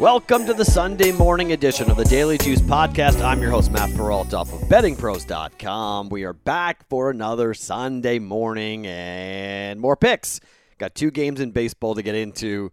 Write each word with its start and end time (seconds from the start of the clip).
Welcome 0.00 0.46
to 0.46 0.54
the 0.54 0.64
Sunday 0.64 1.12
morning 1.12 1.52
edition 1.52 1.90
of 1.90 1.98
the 1.98 2.06
Daily 2.06 2.38
Juice 2.38 2.62
Podcast. 2.62 3.22
I'm 3.22 3.42
your 3.42 3.50
host, 3.50 3.70
Matt 3.70 3.94
Perrault 3.94 4.32
of 4.32 4.48
bettingpros.com. 4.48 6.08
We 6.08 6.24
are 6.24 6.32
back 6.32 6.88
for 6.88 7.10
another 7.10 7.52
Sunday 7.52 8.18
morning 8.18 8.86
and 8.86 9.78
more 9.78 9.96
picks. 9.96 10.40
Got 10.78 10.94
two 10.94 11.10
games 11.10 11.38
in 11.38 11.50
baseball 11.50 11.94
to 11.96 12.02
get 12.02 12.14
into. 12.14 12.72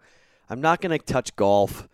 I'm 0.49 0.61
not 0.61 0.79
going 0.79 0.97
to 0.97 1.05
touch 1.05 1.35
golf. 1.35 1.89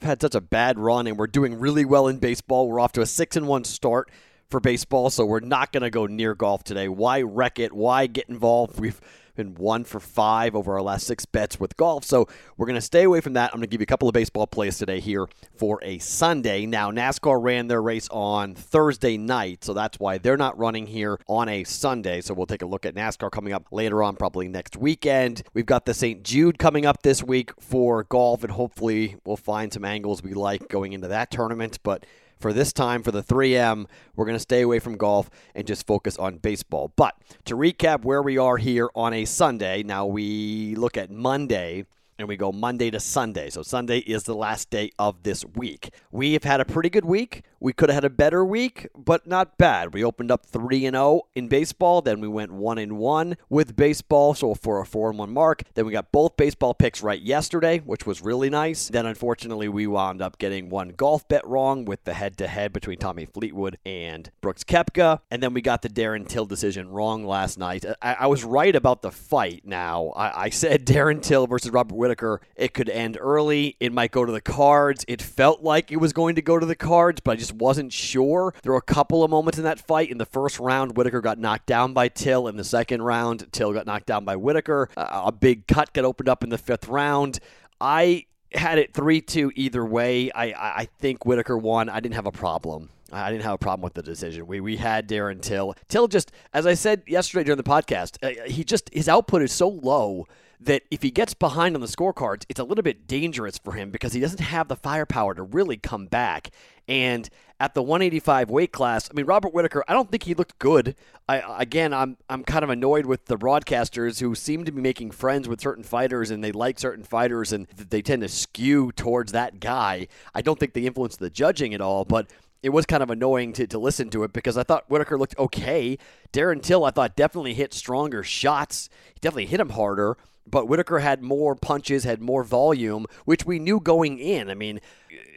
I've 0.00 0.08
had 0.08 0.20
such 0.20 0.34
a 0.34 0.40
bad 0.40 0.80
run, 0.80 1.06
and 1.06 1.16
we're 1.16 1.28
doing 1.28 1.60
really 1.60 1.84
well 1.84 2.08
in 2.08 2.18
baseball. 2.18 2.66
We're 2.66 2.80
off 2.80 2.90
to 2.94 3.02
a 3.02 3.06
6 3.06 3.36
and 3.36 3.46
1 3.46 3.62
start 3.62 4.10
for 4.50 4.58
baseball, 4.58 5.10
so 5.10 5.24
we're 5.24 5.38
not 5.38 5.70
going 5.70 5.84
to 5.84 5.90
go 5.90 6.06
near 6.06 6.34
golf 6.34 6.64
today. 6.64 6.88
Why 6.88 7.22
wreck 7.22 7.60
it? 7.60 7.72
Why 7.72 8.08
get 8.08 8.28
involved? 8.28 8.80
We've 8.80 9.00
been 9.34 9.54
one 9.54 9.84
for 9.84 10.00
five 10.00 10.54
over 10.54 10.74
our 10.74 10.82
last 10.82 11.06
six 11.06 11.24
bets 11.24 11.58
with 11.58 11.76
golf. 11.76 12.04
So 12.04 12.28
we're 12.56 12.66
going 12.66 12.76
to 12.76 12.80
stay 12.80 13.04
away 13.04 13.20
from 13.20 13.34
that. 13.34 13.50
I'm 13.52 13.58
going 13.58 13.62
to 13.62 13.66
give 13.68 13.80
you 13.80 13.84
a 13.84 13.86
couple 13.86 14.08
of 14.08 14.14
baseball 14.14 14.46
plays 14.46 14.78
today 14.78 15.00
here 15.00 15.28
for 15.56 15.78
a 15.82 15.98
Sunday. 15.98 16.66
Now, 16.66 16.90
NASCAR 16.90 17.42
ran 17.42 17.68
their 17.68 17.82
race 17.82 18.08
on 18.10 18.54
Thursday 18.54 19.16
night, 19.16 19.64
so 19.64 19.74
that's 19.74 19.98
why 19.98 20.18
they're 20.18 20.36
not 20.36 20.58
running 20.58 20.86
here 20.86 21.18
on 21.28 21.48
a 21.48 21.64
Sunday. 21.64 22.20
So 22.20 22.34
we'll 22.34 22.46
take 22.46 22.62
a 22.62 22.66
look 22.66 22.86
at 22.86 22.94
NASCAR 22.94 23.30
coming 23.30 23.52
up 23.52 23.66
later 23.70 24.02
on, 24.02 24.16
probably 24.16 24.48
next 24.48 24.76
weekend. 24.76 25.42
We've 25.54 25.66
got 25.66 25.86
the 25.86 25.94
St. 25.94 26.22
Jude 26.22 26.58
coming 26.58 26.86
up 26.86 27.02
this 27.02 27.22
week 27.22 27.52
for 27.60 28.04
golf, 28.04 28.44
and 28.44 28.52
hopefully 28.52 29.16
we'll 29.24 29.36
find 29.36 29.72
some 29.72 29.84
angles 29.84 30.22
we 30.22 30.34
like 30.34 30.68
going 30.68 30.92
into 30.92 31.08
that 31.08 31.30
tournament. 31.30 31.78
But 31.82 32.04
for 32.42 32.52
this 32.52 32.72
time 32.72 33.02
for 33.02 33.12
the 33.12 33.22
3M. 33.22 33.86
We're 34.16 34.26
going 34.26 34.36
to 34.36 34.40
stay 34.40 34.60
away 34.60 34.80
from 34.80 34.96
golf 34.96 35.30
and 35.54 35.66
just 35.66 35.86
focus 35.86 36.18
on 36.18 36.38
baseball. 36.38 36.92
But 36.96 37.14
to 37.46 37.56
recap 37.56 38.04
where 38.04 38.20
we 38.20 38.36
are 38.36 38.58
here 38.58 38.90
on 38.94 39.14
a 39.14 39.24
Sunday, 39.24 39.82
now 39.82 40.04
we 40.04 40.74
look 40.74 40.98
at 40.98 41.10
Monday 41.10 41.86
and 42.22 42.28
we 42.28 42.36
go 42.36 42.52
Monday 42.52 42.88
to 42.88 43.00
Sunday. 43.00 43.50
So 43.50 43.62
Sunday 43.62 43.98
is 43.98 44.22
the 44.22 44.34
last 44.34 44.70
day 44.70 44.92
of 44.96 45.24
this 45.24 45.44
week. 45.44 45.92
We 46.12 46.34
have 46.34 46.44
had 46.44 46.60
a 46.60 46.64
pretty 46.64 46.88
good 46.88 47.04
week. 47.04 47.42
We 47.58 47.72
could 47.72 47.90
have 47.90 47.94
had 47.94 48.04
a 48.04 48.10
better 48.10 48.44
week, 48.44 48.88
but 48.96 49.26
not 49.26 49.58
bad. 49.58 49.94
We 49.94 50.02
opened 50.02 50.30
up 50.30 50.46
3 50.46 50.86
and 50.86 50.94
0 50.94 51.22
in 51.34 51.48
baseball, 51.48 52.02
then 52.02 52.20
we 52.20 52.26
went 52.26 52.52
1 52.52 52.78
and 52.78 52.98
1 52.98 53.36
with 53.48 53.76
baseball, 53.76 54.34
so 54.34 54.54
for 54.54 54.80
a 54.80 54.86
4 54.86 55.10
and 55.10 55.18
1 55.18 55.32
mark. 55.32 55.62
Then 55.74 55.86
we 55.86 55.92
got 55.92 56.10
both 56.10 56.36
baseball 56.36 56.74
picks 56.74 57.02
right 57.02 57.20
yesterday, 57.20 57.78
which 57.78 58.04
was 58.06 58.22
really 58.22 58.50
nice. 58.50 58.88
Then 58.88 59.06
unfortunately, 59.06 59.68
we 59.68 59.86
wound 59.86 60.22
up 60.22 60.38
getting 60.38 60.70
one 60.70 60.90
golf 60.90 61.26
bet 61.28 61.46
wrong 61.46 61.84
with 61.84 62.02
the 62.04 62.14
head 62.14 62.36
to 62.38 62.48
head 62.48 62.72
between 62.72 62.98
Tommy 62.98 63.26
Fleetwood 63.26 63.78
and 63.86 64.30
Brooks 64.40 64.64
Koepka, 64.64 65.20
and 65.30 65.42
then 65.42 65.54
we 65.54 65.62
got 65.62 65.82
the 65.82 65.88
Darren 65.88 66.26
Till 66.26 66.46
decision 66.46 66.88
wrong 66.88 67.24
last 67.24 67.58
night. 67.58 67.84
I, 68.00 68.14
I 68.20 68.26
was 68.26 68.42
right 68.44 68.74
about 68.74 69.02
the 69.02 69.12
fight 69.12 69.62
now. 69.64 70.12
I, 70.16 70.44
I 70.44 70.48
said 70.50 70.84
Darren 70.92 71.22
Till 71.22 71.46
versus 71.46 71.70
Robert 71.70 71.94
Whitaker, 71.94 72.11
it 72.56 72.74
could 72.74 72.88
end 72.88 73.16
early. 73.20 73.76
It 73.80 73.92
might 73.92 74.10
go 74.10 74.24
to 74.24 74.32
the 74.32 74.40
cards. 74.40 75.04
It 75.08 75.22
felt 75.22 75.62
like 75.62 75.90
it 75.90 75.96
was 75.96 76.12
going 76.12 76.34
to 76.34 76.42
go 76.42 76.58
to 76.58 76.66
the 76.66 76.74
cards, 76.74 77.20
but 77.20 77.32
I 77.32 77.36
just 77.36 77.52
wasn't 77.52 77.92
sure. 77.92 78.54
There 78.62 78.72
were 78.72 78.78
a 78.78 78.82
couple 78.82 79.24
of 79.24 79.30
moments 79.30 79.58
in 79.58 79.64
that 79.64 79.78
fight. 79.78 80.10
In 80.10 80.18
the 80.18 80.26
first 80.26 80.58
round, 80.58 80.96
Whitaker 80.96 81.20
got 81.20 81.38
knocked 81.38 81.66
down 81.66 81.92
by 81.92 82.08
Till. 82.08 82.48
In 82.48 82.56
the 82.56 82.64
second 82.64 83.02
round, 83.02 83.50
Till 83.52 83.72
got 83.72 83.86
knocked 83.86 84.06
down 84.06 84.24
by 84.24 84.36
Whitaker. 84.36 84.88
Uh, 84.96 85.22
a 85.26 85.32
big 85.32 85.66
cut 85.66 85.92
got 85.92 86.04
opened 86.04 86.28
up 86.28 86.42
in 86.42 86.50
the 86.50 86.58
fifth 86.58 86.88
round. 86.88 87.38
I 87.80 88.26
had 88.54 88.78
it 88.78 88.92
3 88.92 89.20
2 89.20 89.52
either 89.54 89.84
way. 89.84 90.30
I, 90.32 90.44
I 90.52 90.88
think 90.98 91.24
Whitaker 91.24 91.56
won. 91.56 91.88
I 91.88 92.00
didn't 92.00 92.14
have 92.14 92.26
a 92.26 92.32
problem. 92.32 92.90
I 93.12 93.30
didn't 93.30 93.44
have 93.44 93.54
a 93.54 93.58
problem 93.58 93.82
with 93.82 93.94
the 93.94 94.02
decision. 94.02 94.46
We 94.46 94.60
we 94.60 94.76
had 94.76 95.08
Darren 95.08 95.40
Till. 95.40 95.74
Till 95.88 96.08
just, 96.08 96.32
as 96.54 96.66
I 96.66 96.74
said 96.74 97.02
yesterday 97.06 97.44
during 97.44 97.58
the 97.58 97.62
podcast, 97.62 98.16
uh, 98.22 98.48
he 98.48 98.64
just 98.64 98.88
his 98.92 99.08
output 99.08 99.42
is 99.42 99.52
so 99.52 99.68
low 99.68 100.26
that 100.64 100.82
if 100.90 101.02
he 101.02 101.10
gets 101.10 101.34
behind 101.34 101.74
on 101.74 101.80
the 101.80 101.86
scorecards, 101.86 102.44
it's 102.48 102.60
a 102.60 102.64
little 102.64 102.82
bit 102.82 103.06
dangerous 103.06 103.58
for 103.58 103.72
him 103.72 103.90
because 103.90 104.12
he 104.12 104.20
doesn't 104.20 104.40
have 104.40 104.68
the 104.68 104.76
firepower 104.76 105.34
to 105.34 105.42
really 105.42 105.76
come 105.76 106.06
back. 106.06 106.50
And 106.88 107.28
at 107.60 107.74
the 107.74 107.82
185 107.82 108.50
weight 108.50 108.72
class, 108.72 109.08
I 109.10 109.14
mean 109.14 109.26
Robert 109.26 109.54
Whitaker, 109.54 109.84
I 109.86 109.92
don't 109.92 110.10
think 110.10 110.24
he 110.24 110.34
looked 110.34 110.58
good. 110.58 110.96
I, 111.28 111.42
again, 111.58 111.94
I'm 111.94 112.16
I'm 112.28 112.44
kind 112.44 112.64
of 112.64 112.70
annoyed 112.70 113.06
with 113.06 113.26
the 113.26 113.38
broadcasters 113.38 114.20
who 114.20 114.34
seem 114.34 114.64
to 114.64 114.72
be 114.72 114.80
making 114.80 115.12
friends 115.12 115.48
with 115.48 115.60
certain 115.60 115.84
fighters 115.84 116.30
and 116.30 116.42
they 116.42 116.52
like 116.52 116.78
certain 116.78 117.04
fighters 117.04 117.52
and 117.52 117.66
they 117.68 118.02
tend 118.02 118.22
to 118.22 118.28
skew 118.28 118.92
towards 118.92 119.32
that 119.32 119.60
guy. 119.60 120.08
I 120.34 120.42
don't 120.42 120.58
think 120.58 120.74
they 120.74 120.86
influence 120.86 121.16
the 121.16 121.30
judging 121.30 121.72
at 121.72 121.80
all, 121.80 122.04
but 122.04 122.28
it 122.62 122.70
was 122.70 122.86
kind 122.86 123.02
of 123.02 123.10
annoying 123.10 123.52
to, 123.54 123.66
to 123.66 123.78
listen 123.78 124.08
to 124.10 124.22
it 124.22 124.32
because 124.32 124.56
I 124.56 124.62
thought 124.62 124.88
Whitaker 124.88 125.18
looked 125.18 125.36
okay. 125.38 125.98
Darren 126.32 126.62
Till, 126.62 126.84
I 126.84 126.90
thought, 126.90 127.16
definitely 127.16 127.54
hit 127.54 127.74
stronger 127.74 128.22
shots. 128.22 128.88
He 129.14 129.20
definitely 129.20 129.46
hit 129.46 129.60
him 129.60 129.70
harder, 129.70 130.16
but 130.46 130.68
Whitaker 130.68 130.98
had 130.98 131.22
more 131.22 131.54
punches, 131.54 132.04
had 132.04 132.20
more 132.20 132.44
volume, 132.44 133.06
which 133.24 133.46
we 133.46 133.58
knew 133.58 133.80
going 133.80 134.18
in. 134.18 134.50
I 134.50 134.54
mean, 134.54 134.80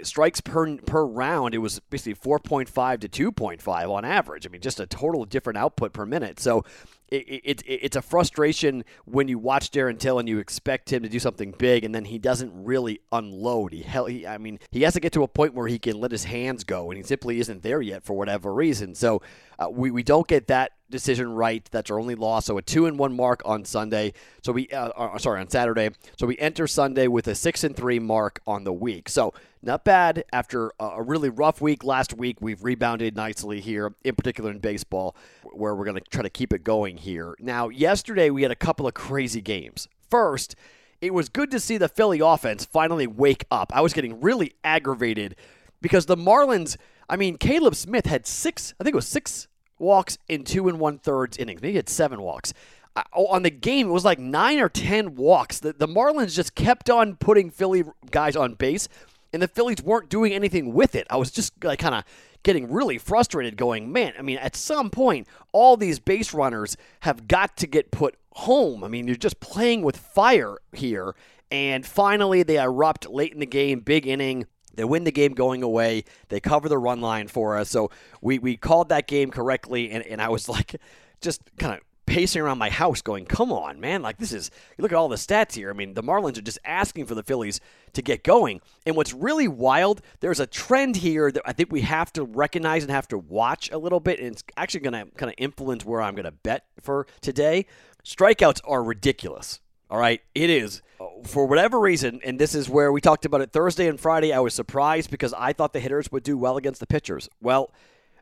strikes 0.04 0.42
per 0.42 0.78
per 0.78 1.06
round, 1.06 1.54
it 1.54 1.60
was 1.60 1.80
basically 1.80 2.16
4.5 2.16 3.10
to 3.10 3.32
2.5 3.32 3.90
on 3.90 4.06
average. 4.06 4.46
I 4.46 4.50
mean, 4.50 4.62
just 4.62 4.80
a 4.80 4.86
total 4.86 5.26
different 5.26 5.58
output 5.58 5.94
per 5.94 6.06
minute. 6.06 6.40
So 6.40 6.64
it, 7.10 7.42
it, 7.44 7.64
it's 7.68 7.96
a 7.96 8.02
frustration 8.02 8.84
when 9.06 9.28
you 9.28 9.38
watch 9.38 9.72
Darren 9.72 10.00
Till 10.00 10.18
and 10.18 10.28
you 10.28 10.40
expect 10.40 10.92
him 10.92 11.04
to 11.04 11.10
do 11.10 11.20
something 11.20 11.54
big, 11.58 11.84
and 11.84 11.94
then 11.94 12.06
he 12.06 12.18
doesn't 12.18 12.52
really 12.54 13.00
unload. 13.12 13.74
He, 13.74 13.84
hell, 13.84 14.06
he, 14.06 14.26
I 14.26 14.38
mean, 14.38 14.60
he 14.72 14.82
has 14.82 14.94
to 14.94 15.00
get 15.00 15.14
to 15.14 15.24
a 15.24 15.28
point 15.28 15.54
where 15.54 15.68
he 15.68 15.78
can 15.78 16.00
let 16.00 16.12
his 16.12 16.24
hands 16.24 16.64
go, 16.64 16.90
and 16.90 16.98
he 16.98 17.04
simply 17.04 17.40
isn't 17.40 17.62
there 17.62 17.82
yet 17.82 18.04
for 18.04 18.14
whatever 18.14 18.54
reason. 18.54 18.96
So 18.96 19.22
uh, 19.60 19.70
we 19.70 19.92
we 19.92 20.04
don't 20.04 20.28
get 20.28 20.48
that 20.48 20.72
decision 20.90 21.32
right. 21.34 21.68
That's 21.72 21.90
our 21.90 22.00
only 22.00 22.16
loss. 22.16 22.46
So 22.46 22.58
a 22.58 22.62
two 22.62 22.86
and 22.86 22.98
one 22.98 23.16
mark 23.16 23.42
on 23.46 23.66
Sunday. 23.66 24.14
So 24.44 24.52
we, 24.52 24.68
uh, 24.70 24.90
uh, 24.90 25.18
sorry, 25.18 25.42
on 25.42 25.50
Saturday. 25.50 25.90
So 26.18 26.28
we 26.28 26.38
enter 26.38 26.68
Sunday 26.68 27.08
with 27.08 27.28
a 27.28 27.36
six 27.36 27.64
and 27.64 27.76
three 27.76 28.00
mark 28.00 28.40
on 28.46 28.64
the 28.64 28.74
week. 28.74 29.10
So 29.10 29.34
not 29.62 29.84
bad 29.84 30.24
after 30.32 30.72
a 30.80 31.02
really 31.02 31.30
rough 31.30 31.60
week 31.60 31.84
last 31.84 32.14
week. 32.14 32.38
We've 32.40 32.64
rebounded 32.64 33.16
nicely 33.16 33.62
here, 33.62 33.96
in 34.04 34.16
particular 34.16 34.52
in 34.52 34.60
baseball, 34.60 35.16
where 35.44 35.74
we're 35.74 35.86
going 35.86 35.98
to 35.98 36.10
try 36.10 36.22
to 36.22 36.30
keep 36.30 36.54
it 36.54 36.64
going 36.64 36.98
here. 36.98 37.36
Now, 37.40 37.70
yesterday 37.70 38.30
we 38.30 38.44
had 38.44 38.52
a 38.52 38.56
couple 38.56 38.88
of 38.88 38.94
crazy 38.94 39.42
games. 39.42 39.88
First, 40.10 40.56
it 41.02 41.14
was 41.14 41.30
good 41.30 41.50
to 41.52 41.60
see 41.60 41.78
the 41.78 41.90
Philly 41.90 42.20
offense 42.20 42.64
finally 42.64 43.08
wake 43.08 43.46
up. 43.50 43.72
I 43.76 43.82
was 43.82 43.94
getting 43.94 44.22
really 44.22 44.54
aggravated 44.64 45.36
because 45.82 46.06
the 46.06 46.18
Marlins. 46.18 46.78
I 47.08 47.18
mean, 47.18 47.38
Caleb 47.38 47.76
Smith 47.76 48.08
had 48.08 48.26
six, 48.26 48.74
I 48.80 48.84
think 48.84 48.94
it 48.94 48.96
was 48.96 49.08
six 49.08 49.48
walks 49.80 50.18
in 50.28 50.44
two 50.44 50.68
and 50.68 50.80
one 50.80 50.98
thirds 51.00 51.38
innings. 51.38 51.62
Maybe 51.62 51.76
had 51.76 51.90
seven 51.90 52.22
walks. 52.22 52.54
Uh, 52.96 53.04
on 53.14 53.44
the 53.44 53.50
game, 53.50 53.88
it 53.88 53.92
was 53.92 54.06
like 54.06 54.20
nine 54.20 54.60
or 54.60 54.70
ten 54.70 55.16
walks. 55.16 55.60
The, 55.60 55.74
the 55.74 55.88
Marlins 55.88 56.34
just 56.34 56.56
kept 56.56 56.90
on 56.90 57.16
putting 57.16 57.50
Philly 57.50 57.84
guys 58.10 58.36
on 58.36 58.54
base, 58.54 58.88
and 59.34 59.42
the 59.42 59.48
Phillies 59.48 59.82
weren't 59.84 60.10
doing 60.10 60.34
anything 60.34 60.74
with 60.74 60.96
it. 60.96 61.06
I 61.10 61.18
was 61.18 61.32
just 61.32 61.64
like 61.64 61.80
kind 61.80 61.96
of 61.96 62.04
getting 62.44 62.72
really 62.72 62.98
frustrated, 63.00 63.58
going, 63.58 63.92
man, 63.92 64.14
I 64.20 64.22
mean, 64.22 64.38
at 64.38 64.56
some 64.56 64.92
point, 64.92 65.28
all 65.52 65.76
these 65.76 66.00
base 66.00 66.34
runners 66.34 66.78
have 67.02 67.28
got 67.28 67.58
to 67.58 67.68
get 67.68 67.90
put 67.90 68.16
home. 68.34 68.84
I 68.84 68.88
mean, 68.88 69.08
you're 69.08 69.16
just 69.16 69.40
playing 69.40 69.82
with 69.82 69.98
fire 69.98 70.58
here. 70.72 71.16
And 71.52 71.86
finally, 71.86 72.44
they 72.44 72.58
erupt 72.58 73.10
late 73.10 73.34
in 73.34 73.40
the 73.40 73.46
game, 73.46 73.80
big 73.80 74.06
inning. 74.06 74.46
They 74.76 74.84
win 74.84 75.04
the 75.04 75.12
game 75.12 75.34
going 75.34 75.64
away. 75.64 76.04
They 76.30 76.40
cover 76.40 76.70
the 76.70 76.78
run 76.78 77.02
line 77.02 77.28
for 77.28 77.58
us. 77.58 77.70
So 77.70 77.92
we, 78.22 78.40
we 78.40 78.58
called 78.58 78.90
that 78.90 79.08
game 79.08 79.32
correctly, 79.32 79.92
and, 79.92 80.04
and 80.06 80.22
I 80.22 80.30
was 80.30 80.50
like, 80.56 80.76
just 81.22 81.42
kind 81.58 81.74
of 81.74 81.82
pacing 82.06 82.42
around 82.42 82.58
my 82.58 82.70
house 82.70 83.02
going, 83.02 83.26
come 83.26 83.52
on, 83.52 83.80
man. 83.80 84.02
Like, 84.02 84.18
this 84.18 84.32
is, 84.32 84.52
you 84.78 84.82
look 84.82 84.92
at 84.92 84.96
all 84.96 85.10
the 85.10 85.16
stats 85.16 85.54
here. 85.54 85.70
I 85.70 85.74
mean, 85.74 85.94
the 85.96 86.04
Marlins 86.04 86.38
are 86.38 86.42
just 86.42 86.60
asking 86.64 87.06
for 87.08 87.16
the 87.16 87.24
Phillies 87.24 87.60
to 87.94 88.02
get 88.02 88.24
going. 88.24 88.62
And 88.86 88.96
what's 88.96 89.14
really 89.14 89.48
wild, 89.48 90.02
there's 90.20 90.40
a 90.40 90.48
trend 90.48 90.98
here 90.98 91.32
that 91.32 91.42
I 91.46 91.54
think 91.54 91.72
we 91.72 91.82
have 91.82 92.14
to 92.14 92.24
recognize 92.24 92.84
and 92.84 92.92
have 92.92 93.08
to 93.10 93.18
watch 93.18 93.72
a 93.72 93.78
little 93.78 94.00
bit. 94.00 94.20
And 94.20 94.34
it's 94.34 94.44
actually 94.56 94.82
going 94.82 94.94
to 94.94 95.12
kind 95.16 95.30
of 95.30 95.36
influence 95.38 95.84
where 95.84 96.02
I'm 96.02 96.16
going 96.16 96.26
to 96.26 96.32
bet 96.32 96.66
for 96.80 97.08
today. 97.22 97.66
Strikeouts 98.04 98.62
are 98.66 98.84
ridiculous. 98.84 99.60
All 99.90 100.00
right, 100.00 100.22
it 100.34 100.50
is. 100.50 100.82
For 101.24 101.46
whatever 101.46 101.80
reason, 101.80 102.20
and 102.24 102.40
this 102.40 102.54
is 102.54 102.70
where 102.70 102.92
we 102.92 103.02
talked 103.02 103.26
about 103.26 103.42
it 103.42 103.52
Thursday 103.52 103.88
and 103.88 104.00
Friday, 104.00 104.34
I 104.34 104.40
was 104.40 104.54
surprised 104.54 105.10
because 105.10 105.34
I 105.34 105.54
thought 105.54 105.74
the 105.74 105.80
hitters 105.80 106.12
would 106.12 106.24
do 106.24 106.38
well 106.38 106.58
against 106.58 106.80
the 106.80 106.88
pitchers. 106.88 107.30
Well, 107.42 107.72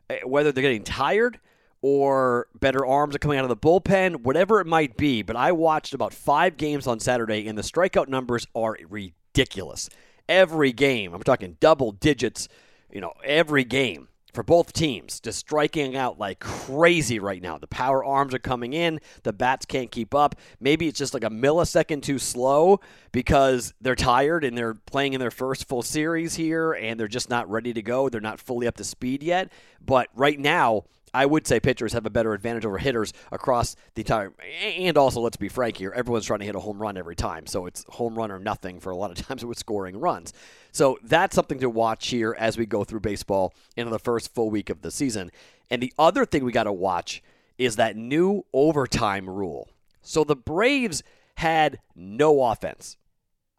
eh, 0.08 0.20
whether 0.24 0.52
they're 0.52 0.62
getting 0.62 0.84
tired 0.84 1.40
or 1.82 2.46
better 2.58 2.86
arms 2.86 3.14
are 3.14 3.18
coming 3.18 3.36
out 3.36 3.44
of 3.44 3.50
the 3.50 3.56
bullpen, 3.56 4.22
whatever 4.22 4.60
it 4.60 4.66
might 4.66 4.96
be, 4.96 5.22
but 5.22 5.36
I 5.36 5.52
watched 5.52 5.92
about 5.92 6.14
five 6.14 6.56
games 6.56 6.86
on 6.86 6.98
Saturday, 6.98 7.46
and 7.46 7.58
the 7.58 7.62
strikeout 7.62 8.08
numbers 8.08 8.46
are 8.54 8.76
ridiculous. 8.88 9.90
Every 10.26 10.72
game, 10.72 11.12
I'm 11.12 11.22
talking 11.22 11.58
double 11.60 11.92
digits, 11.92 12.48
you 12.90 13.02
know, 13.02 13.12
every 13.22 13.64
game 13.64 14.08
for 14.34 14.42
both 14.42 14.72
teams, 14.72 15.20
just 15.20 15.38
striking 15.38 15.96
out 15.96 16.18
like 16.18 16.40
crazy 16.40 17.20
right 17.20 17.40
now. 17.40 17.56
The 17.56 17.68
power 17.68 18.04
arms 18.04 18.34
are 18.34 18.40
coming 18.40 18.72
in, 18.72 19.00
the 19.22 19.32
bats 19.32 19.64
can't 19.64 19.90
keep 19.90 20.14
up. 20.14 20.34
Maybe 20.60 20.88
it's 20.88 20.98
just 20.98 21.14
like 21.14 21.24
a 21.24 21.30
millisecond 21.30 22.02
too 22.02 22.18
slow 22.18 22.80
because 23.12 23.72
they're 23.80 23.94
tired 23.94 24.44
and 24.44 24.58
they're 24.58 24.74
playing 24.74 25.12
in 25.12 25.20
their 25.20 25.30
first 25.30 25.68
full 25.68 25.82
series 25.82 26.34
here 26.34 26.72
and 26.72 26.98
they're 26.98 27.06
just 27.06 27.30
not 27.30 27.48
ready 27.48 27.72
to 27.72 27.82
go. 27.82 28.08
They're 28.08 28.20
not 28.20 28.40
fully 28.40 28.66
up 28.66 28.76
to 28.76 28.84
speed 28.84 29.22
yet. 29.22 29.52
But 29.80 30.08
right 30.14 30.38
now, 30.38 30.84
I 31.14 31.26
would 31.26 31.46
say 31.46 31.60
pitchers 31.60 31.92
have 31.92 32.04
a 32.04 32.10
better 32.10 32.34
advantage 32.34 32.66
over 32.66 32.76
hitters 32.76 33.12
across 33.30 33.76
the 33.94 34.02
entire. 34.02 34.32
And 34.60 34.98
also, 34.98 35.20
let's 35.20 35.36
be 35.36 35.48
frank 35.48 35.76
here, 35.76 35.92
everyone's 35.94 36.26
trying 36.26 36.40
to 36.40 36.44
hit 36.44 36.56
a 36.56 36.60
home 36.60 36.82
run 36.82 36.96
every 36.96 37.14
time, 37.14 37.46
so 37.46 37.66
it's 37.66 37.84
home 37.88 38.16
run 38.16 38.32
or 38.32 38.40
nothing 38.40 38.80
for 38.80 38.90
a 38.90 38.96
lot 38.96 39.12
of 39.12 39.16
times 39.26 39.44
with 39.44 39.58
scoring 39.58 39.98
runs. 39.98 40.32
So 40.72 40.98
that's 41.02 41.36
something 41.36 41.60
to 41.60 41.70
watch 41.70 42.08
here 42.08 42.34
as 42.36 42.58
we 42.58 42.66
go 42.66 42.82
through 42.82 43.00
baseball 43.00 43.54
into 43.76 43.90
the 43.90 43.98
first 44.00 44.34
full 44.34 44.50
week 44.50 44.68
of 44.68 44.82
the 44.82 44.90
season. 44.90 45.30
And 45.70 45.80
the 45.80 45.92
other 45.98 46.26
thing 46.26 46.44
we 46.44 46.52
got 46.52 46.64
to 46.64 46.72
watch 46.72 47.22
is 47.56 47.76
that 47.76 47.96
new 47.96 48.44
overtime 48.52 49.30
rule. 49.30 49.68
So 50.02 50.24
the 50.24 50.36
Braves 50.36 51.04
had 51.36 51.78
no 51.94 52.42
offense. 52.42 52.96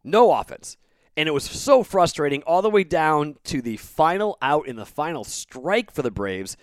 No 0.04 0.34
offense. 0.34 0.78
And 1.18 1.30
it 1.30 1.32
was 1.32 1.46
so 1.46 1.84
frustrating 1.84 2.44
all 2.44 2.62
the 2.62 2.70
way 2.70 2.84
down 2.84 3.38
to 3.46 3.62
the 3.62 3.78
final 3.78 4.38
out 4.42 4.68
in 4.68 4.76
the 4.76 4.86
final 4.86 5.24
strike 5.24 5.92
for 5.92 6.02
the 6.02 6.12
Braves 6.12 6.58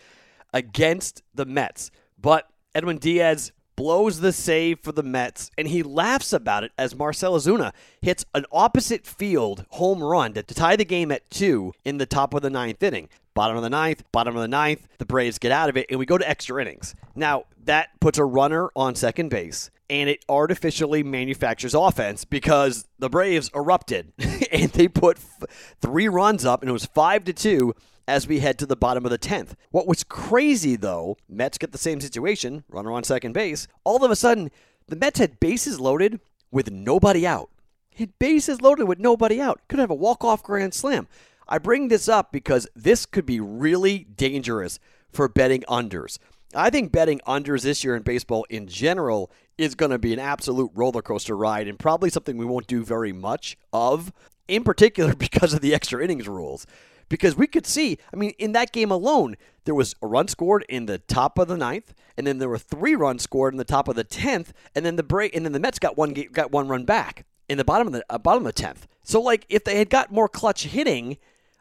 against 0.52 1.22
the 1.34 1.44
Mets. 1.44 1.90
But 2.20 2.48
Edwin 2.74 2.98
Diaz 2.98 3.52
blows 3.76 4.20
the 4.20 4.32
save 4.32 4.80
for 4.80 4.92
the 4.92 5.02
Mets, 5.02 5.50
and 5.56 5.68
he 5.68 5.82
laughs 5.82 6.32
about 6.32 6.64
it 6.64 6.72
as 6.78 6.94
Marcell 6.94 7.34
Ozuna 7.34 7.72
hits 8.00 8.24
an 8.34 8.44
opposite 8.52 9.06
field 9.06 9.64
home 9.70 10.02
run 10.02 10.34
to 10.34 10.42
tie 10.42 10.76
the 10.76 10.84
game 10.84 11.10
at 11.10 11.28
two 11.30 11.72
in 11.84 11.98
the 11.98 12.06
top 12.06 12.34
of 12.34 12.42
the 12.42 12.50
ninth 12.50 12.82
inning. 12.82 13.08
Bottom 13.34 13.56
of 13.56 13.62
the 13.62 13.70
ninth, 13.70 14.04
bottom 14.12 14.36
of 14.36 14.42
the 14.42 14.48
ninth, 14.48 14.86
the 14.98 15.06
Braves 15.06 15.38
get 15.38 15.52
out 15.52 15.70
of 15.70 15.76
it, 15.76 15.86
and 15.88 15.98
we 15.98 16.04
go 16.04 16.18
to 16.18 16.28
extra 16.28 16.60
innings. 16.60 16.94
Now, 17.14 17.44
that 17.64 17.88
puts 17.98 18.18
a 18.18 18.24
runner 18.24 18.68
on 18.76 18.94
second 18.94 19.30
base, 19.30 19.70
and 19.88 20.10
it 20.10 20.22
artificially 20.28 21.02
manufactures 21.02 21.74
offense 21.74 22.26
because 22.26 22.86
the 22.98 23.08
Braves 23.08 23.50
erupted, 23.54 24.12
and 24.52 24.70
they 24.72 24.86
put 24.86 25.16
f- 25.16 25.74
three 25.80 26.08
runs 26.08 26.44
up, 26.44 26.60
and 26.60 26.68
it 26.68 26.72
was 26.72 26.84
five 26.86 27.24
to 27.24 27.32
two 27.32 27.74
as 28.06 28.26
we 28.26 28.40
head 28.40 28.58
to 28.58 28.66
the 28.66 28.76
bottom 28.76 29.04
of 29.04 29.10
the 29.10 29.18
10th. 29.18 29.54
What 29.70 29.86
was 29.86 30.04
crazy, 30.04 30.76
though, 30.76 31.16
Mets 31.28 31.58
get 31.58 31.72
the 31.72 31.78
same 31.78 32.00
situation, 32.00 32.64
runner 32.68 32.92
on 32.92 33.04
second 33.04 33.32
base. 33.32 33.68
All 33.84 34.04
of 34.04 34.10
a 34.10 34.16
sudden, 34.16 34.50
the 34.88 34.96
Mets 34.96 35.18
had 35.18 35.40
bases 35.40 35.80
loaded 35.80 36.20
with 36.50 36.70
nobody 36.70 37.26
out. 37.26 37.50
Had 37.96 38.18
bases 38.18 38.60
loaded 38.60 38.84
with 38.84 38.98
nobody 38.98 39.40
out. 39.40 39.60
Could 39.68 39.78
have 39.78 39.90
a 39.90 39.94
walk-off 39.94 40.42
grand 40.42 40.74
slam. 40.74 41.06
I 41.48 41.58
bring 41.58 41.88
this 41.88 42.08
up 42.08 42.32
because 42.32 42.66
this 42.74 43.06
could 43.06 43.26
be 43.26 43.40
really 43.40 44.06
dangerous 44.16 44.78
for 45.10 45.28
betting 45.28 45.62
unders. 45.68 46.18
I 46.54 46.70
think 46.70 46.92
betting 46.92 47.20
unders 47.26 47.62
this 47.62 47.82
year 47.84 47.96
in 47.96 48.02
baseball 48.02 48.46
in 48.50 48.66
general 48.66 49.30
is 49.58 49.74
going 49.74 49.90
to 49.90 49.98
be 49.98 50.12
an 50.12 50.18
absolute 50.18 50.70
roller 50.74 51.02
coaster 51.02 51.36
ride 51.36 51.68
and 51.68 51.78
probably 51.78 52.10
something 52.10 52.36
we 52.36 52.44
won't 52.44 52.66
do 52.66 52.84
very 52.84 53.12
much 53.12 53.56
of, 53.72 54.12
in 54.48 54.64
particular 54.64 55.14
because 55.16 55.54
of 55.54 55.60
the 55.60 55.74
extra 55.74 56.02
innings 56.02 56.28
rules 56.28 56.66
because 57.12 57.36
we 57.36 57.46
could 57.46 57.66
see, 57.66 57.98
I 58.10 58.16
mean, 58.16 58.32
in 58.38 58.52
that 58.52 58.72
game 58.72 58.90
alone, 58.90 59.36
there 59.64 59.74
was 59.74 59.94
a 60.00 60.06
run 60.06 60.28
scored 60.28 60.64
in 60.66 60.86
the 60.86 60.96
top 60.96 61.38
of 61.38 61.46
the 61.46 61.58
ninth, 61.58 61.92
and 62.16 62.26
then 62.26 62.38
there 62.38 62.48
were 62.48 62.56
three 62.56 62.94
runs 62.94 63.22
scored 63.22 63.52
in 63.52 63.58
the 63.58 63.66
top 63.66 63.86
of 63.86 63.96
the 63.96 64.02
tenth, 64.02 64.54
and 64.74 64.86
then 64.86 64.96
the 64.96 65.02
break, 65.02 65.36
and 65.36 65.44
then 65.44 65.52
the 65.52 65.60
Mets 65.60 65.78
got 65.78 65.98
one 65.98 66.14
got 66.14 66.50
one 66.50 66.68
run 66.68 66.86
back 66.86 67.26
in 67.50 67.58
the 67.58 67.66
bottom 67.66 67.86
of 67.86 67.92
the 67.92 68.02
uh, 68.08 68.16
bottom 68.16 68.46
of 68.46 68.54
the 68.54 68.62
tenth. 68.62 68.86
So 69.02 69.20
like, 69.20 69.44
if 69.50 69.62
they 69.62 69.76
had 69.76 69.90
got 69.90 70.10
more 70.10 70.26
clutch 70.26 70.64
hitting, 70.64 71.18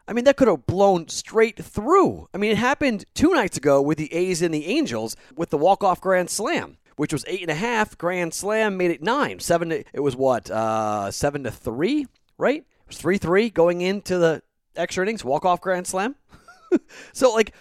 I 0.08 0.14
mean, 0.14 0.24
that 0.24 0.38
could 0.38 0.48
have 0.48 0.64
blown 0.64 1.08
straight 1.08 1.62
through. 1.62 2.30
I 2.32 2.38
mean, 2.38 2.52
it 2.52 2.56
happened 2.56 3.04
two 3.12 3.34
nights 3.34 3.58
ago 3.58 3.82
with 3.82 3.98
the 3.98 4.10
A's 4.14 4.40
and 4.40 4.54
the 4.54 4.64
Angels 4.64 5.16
with 5.36 5.50
the 5.50 5.58
walk 5.58 5.84
off 5.84 6.00
grand 6.00 6.30
slam 6.30 6.78
which 6.96 7.12
was 7.12 7.24
eight 7.26 7.40
and 7.40 7.50
a 7.50 7.54
half. 7.54 7.96
Grand 7.96 8.34
Slam 8.34 8.76
made 8.76 8.90
it 8.90 9.02
nine. 9.02 9.40
Seven. 9.40 9.70
To, 9.70 9.82
it 9.94 10.00
was 10.00 10.14
what? 10.14 10.50
Uh, 10.50 11.10
seven 11.10 11.42
to 11.44 11.50
three, 11.50 12.06
right? 12.36 12.60
It 12.60 12.86
was 12.86 12.98
three 12.98 13.16
three 13.16 13.48
going 13.48 13.80
into 13.80 14.18
the 14.18 14.42
extra 14.76 15.04
innings, 15.04 15.24
walk 15.24 15.44
off 15.44 15.60
grand 15.60 15.86
slam. 15.86 16.16
so 17.12 17.32
like 17.32 17.52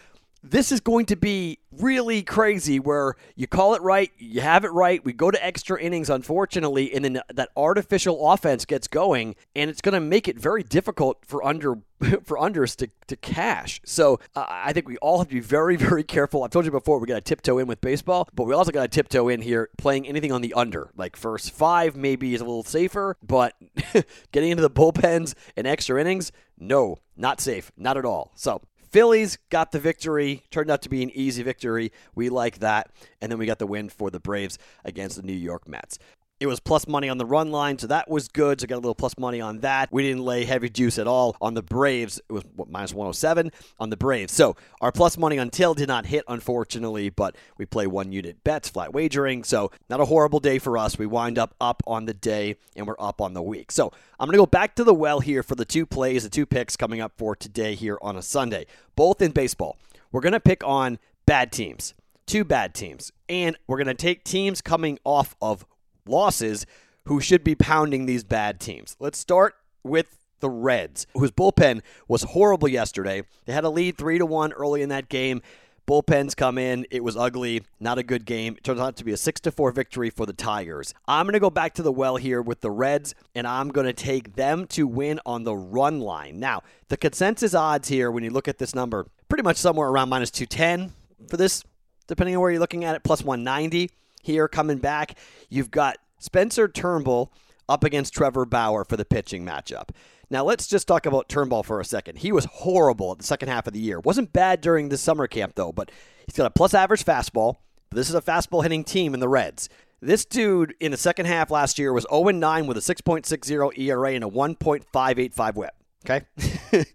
this 0.44 0.72
is 0.72 0.80
going 0.80 1.06
to 1.06 1.16
be 1.16 1.60
really 1.72 2.24
crazy 2.24 2.80
where 2.80 3.16
you 3.36 3.48
call 3.48 3.76
it 3.76 3.82
right, 3.82 4.12
you 4.18 4.42
have 4.42 4.66
it 4.66 4.72
right, 4.72 5.04
we 5.06 5.14
go 5.14 5.30
to 5.30 5.46
extra 5.46 5.80
innings, 5.80 6.10
unfortunately, 6.10 6.94
and 6.94 7.06
then 7.06 7.22
that 7.34 7.50
artificial 7.56 8.32
offense 8.32 8.66
gets 8.66 8.88
going, 8.88 9.36
and 9.56 9.70
it's 9.70 9.82
going 9.82 9.94
to 9.94 10.00
make 10.00 10.28
it 10.28 10.40
very 10.40 10.64
difficult 10.64 11.20
for 11.26 11.44
under 11.46 11.78
for 12.24 12.38
unders 12.38 12.76
to, 12.76 12.90
to 13.06 13.16
cash. 13.16 13.80
So 13.86 14.20
uh, 14.36 14.46
I 14.50 14.74
think 14.74 14.88
we 14.88 14.98
all 14.98 15.20
have 15.20 15.28
to 15.28 15.36
be 15.36 15.40
very, 15.40 15.76
very 15.76 16.04
careful. 16.04 16.44
I've 16.44 16.50
told 16.50 16.66
you 16.66 16.72
before, 16.72 16.98
we 16.98 17.06
got 17.06 17.16
to 17.16 17.22
tiptoe 17.22 17.60
in 17.60 17.68
with 17.68 17.80
baseball, 17.80 18.28
but 18.34 18.46
we 18.46 18.56
also 18.56 18.72
got 18.72 18.82
to 18.82 18.88
tiptoe 18.88 19.28
in 19.28 19.42
here 19.42 19.70
playing 19.78 20.08
anything 20.08 20.32
on 20.32 20.42
the 20.42 20.54
under. 20.56 20.90
Like 20.98 21.16
first 21.16 21.52
five 21.52 21.96
maybe 21.96 22.34
is 22.34 22.42
a 22.42 22.46
little 22.46 22.64
safer, 22.64 23.18
but 23.22 23.54
getting 24.32 24.50
into 24.50 24.64
the 24.64 24.70
bullpens 24.70 25.36
and 25.56 25.68
extra 25.68 26.02
innings, 26.02 26.32
no, 26.62 27.00
not 27.18 27.42
safe, 27.42 27.72
not 27.76 27.98
at 27.98 28.06
all. 28.06 28.32
So 28.36 28.62
Phillies 28.92 29.38
got 29.50 29.72
the 29.72 29.80
victory. 29.80 30.44
Turned 30.52 30.70
out 30.70 30.82
to 30.84 30.90
be 30.90 31.02
an 31.02 31.10
easy 31.12 31.44
victory. 31.44 31.92
We 32.14 32.30
like 32.30 32.60
that. 32.60 32.92
And 33.20 33.32
then 33.32 33.40
we 33.40 33.46
got 33.46 33.60
the 33.60 33.68
win 33.68 33.90
for 33.90 34.12
the 34.12 34.20
Braves 34.20 34.58
against 34.86 35.16
the 35.16 35.24
New 35.24 35.34
York 35.34 35.68
Mets. 35.68 35.98
It 36.42 36.48
was 36.48 36.60
plus 36.60 36.88
money 36.88 37.08
on 37.08 37.20
the 37.20 37.26
run 37.26 37.52
line, 37.52 37.78
so 37.78 37.86
that 37.86 38.10
was 38.10 38.28
good. 38.28 38.60
So 38.60 38.66
got 38.66 38.78
a 38.78 38.78
little 38.78 38.96
plus 38.96 39.16
money 39.16 39.42
on 39.42 39.60
that. 39.60 39.90
We 39.92 40.02
didn't 40.02 40.24
lay 40.26 40.44
heavy 40.44 40.72
juice 40.72 40.98
at 40.98 41.06
all 41.06 41.38
on 41.40 41.54
the 41.54 41.62
Braves. 41.62 42.20
It 42.28 42.34
was 42.34 42.42
what, 42.56 42.68
minus 42.68 42.96
107 42.96 43.52
on 43.80 43.92
the 43.92 43.96
Braves. 43.96 44.34
So 44.34 44.56
our 44.82 44.92
plus 44.92 45.20
money 45.20 45.38
on 45.38 45.52
Till 45.52 45.76
did 45.76 45.88
not 45.88 46.08
hit, 46.08 46.24
unfortunately, 46.28 47.12
but 47.12 47.36
we 47.60 47.68
play 47.68 47.86
one 47.86 48.12
unit 48.12 48.44
bets, 48.44 48.70
flat 48.70 48.92
wagering. 48.92 49.44
So 49.44 49.70
not 49.88 50.02
a 50.02 50.06
horrible 50.06 50.40
day 50.40 50.58
for 50.58 50.80
us. 50.80 50.98
We 50.98 51.06
wind 51.06 51.38
up 51.38 51.54
up 51.62 51.84
on 51.86 52.06
the 52.06 52.14
day 52.16 52.56
and 52.76 52.88
we're 52.88 52.96
up 52.98 53.22
on 53.22 53.36
the 53.36 53.44
week. 53.44 53.72
So 53.72 53.92
I'm 54.20 54.26
going 54.26 54.34
to 54.34 54.42
go 54.42 54.48
back 54.48 54.74
to 54.78 54.84
the 54.84 54.96
well 54.96 55.20
here 55.20 55.44
for 55.44 55.54
the 55.54 55.64
two 55.64 55.86
plays, 55.86 56.24
the 56.24 56.30
two 56.32 56.48
picks 56.48 56.76
coming 56.76 57.02
up 57.02 57.12
for 57.18 57.36
today 57.36 57.76
here 57.76 58.00
on 58.02 58.18
a 58.18 58.24
Sunday, 58.24 58.66
both 58.96 59.22
in 59.22 59.30
baseball. 59.30 59.78
We're 60.12 60.22
going 60.22 60.34
to 60.34 60.40
pick 60.40 60.64
on 60.64 60.98
bad 61.28 61.52
teams, 61.52 61.94
two 62.26 62.44
bad 62.44 62.74
teams, 62.74 63.12
and 63.30 63.56
we're 63.68 63.78
going 63.78 63.86
to 63.86 63.94
take 63.94 64.24
teams 64.24 64.60
coming 64.64 64.98
off 65.06 65.36
of 65.40 65.68
losses 66.06 66.66
who 67.06 67.20
should 67.20 67.44
be 67.44 67.56
pounding 67.56 68.06
these 68.06 68.24
bad 68.24 68.60
teams. 68.60 68.96
Let's 69.00 69.18
start 69.18 69.56
with 69.84 70.18
the 70.40 70.50
Reds, 70.50 71.08
whose 71.14 71.32
bullpen 71.32 71.82
was 72.08 72.24
horrible 72.24 72.68
yesterday. 72.68 73.24
They 73.46 73.54
had 73.54 73.64
a 73.64 73.70
lead 73.70 73.98
3 73.98 74.18
to 74.18 74.26
1 74.26 74.54
early 74.54 74.82
in 74.82 74.90
that 74.90 75.10
game. 75.10 75.42
Bullpens 75.88 76.36
come 76.36 76.58
in. 76.58 76.86
It 76.92 77.04
was 77.04 77.18
ugly. 77.18 77.64
Not 77.80 77.98
a 77.98 78.04
good 78.04 78.26
game. 78.26 78.56
It 78.56 78.64
turns 78.64 78.80
out 78.80 78.96
to 78.98 79.04
be 79.04 79.12
a 79.12 79.18
6 79.18 79.42
to 79.42 79.52
4 79.52 79.72
victory 79.72 80.10
for 80.10 80.26
the 80.26 80.34
Tigers. 80.34 80.94
I'm 81.08 81.26
going 81.26 81.34
to 81.34 81.40
go 81.40 81.50
back 81.50 81.74
to 81.76 81.84
the 81.84 81.92
well 81.92 82.18
here 82.18 82.42
with 82.42 82.62
the 82.62 82.72
Reds, 82.72 83.16
and 83.36 83.48
I'm 83.48 83.70
going 83.70 83.88
to 83.88 83.94
take 83.94 84.36
them 84.36 84.68
to 84.68 84.86
win 84.88 85.20
on 85.26 85.44
the 85.44 85.56
run 85.56 86.00
line. 86.00 86.40
Now, 86.40 86.62
the 86.90 86.98
consensus 86.98 87.54
odds 87.54 87.88
here, 87.88 88.12
when 88.12 88.24
you 88.24 88.30
look 88.30 88.48
at 88.48 88.58
this 88.58 88.76
number, 88.76 89.08
pretty 89.28 89.44
much 89.44 89.58
somewhere 89.58 89.90
around 89.90 90.10
minus 90.10 90.32
210 90.32 90.94
for 91.28 91.38
this, 91.38 91.64
depending 92.08 92.36
on 92.36 92.42
where 92.42 92.52
you're 92.52 92.60
looking 92.60 92.86
at 92.86 92.96
it, 92.96 93.04
plus 93.04 93.24
190 93.24 93.90
here 94.22 94.48
coming 94.48 94.78
back. 94.78 95.18
You've 95.50 95.72
got 95.72 95.98
Spencer 96.20 96.68
Turnbull 96.68 97.32
up 97.68 97.84
against 97.84 98.14
Trevor 98.14 98.46
Bauer 98.46 98.84
for 98.84 98.98
the 98.98 99.06
pitching 99.06 99.46
matchup. 99.46 99.90
Now 100.30 100.44
let's 100.44 100.68
just 100.68 100.88
talk 100.88 101.06
about 101.06 101.30
Turnbull 101.30 101.64
for 101.64 101.80
a 101.80 101.86
second. 101.86 102.20
He 102.20 102.32
was 102.32 102.46
horrible 102.46 103.12
at 103.12 103.18
the 103.18 103.24
second 103.24 103.50
half 103.50 103.68
of 103.68 103.74
the 103.74 103.80
year. 103.80 104.00
Wasn't 104.00 104.34
bad 104.34 104.62
during 104.62 104.90
the 104.90 104.98
summer 104.98 105.28
camp 105.28 105.56
though, 105.56 105.72
but 105.72 105.92
he's 106.26 106.36
got 106.36 106.46
a 106.46 106.52
plus 106.52 106.74
average 106.74 107.04
fastball. 107.04 107.56
This 107.92 108.08
is 108.08 108.16
a 108.16 108.22
fastball 108.22 108.64
hitting 108.64 108.84
team 108.84 109.14
in 109.14 109.20
the 109.20 109.28
Reds. 109.28 109.68
This 110.02 110.26
dude 110.26 110.74
in 110.80 110.92
the 110.92 110.98
second 110.98 111.26
half 111.26 111.52
last 111.52 111.78
year 111.78 111.94
was 111.94 112.08
0 112.10 112.30
9 112.30 112.66
with 112.66 112.78
a 112.78 112.80
6.60 112.80 113.78
ERA 113.78 114.14
and 114.14 114.24
a 114.24 114.28
1.585 114.28 115.56
whip. 115.56 115.72
Okay. 116.04 116.26